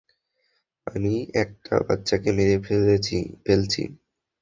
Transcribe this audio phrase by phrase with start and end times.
[0.87, 1.13] আমি
[1.43, 2.55] একটা বাচ্চাকে মেরে
[2.65, 3.17] ফেলছি!